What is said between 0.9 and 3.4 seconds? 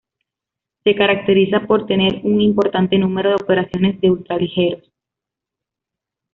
caracteriza por tener un importante número de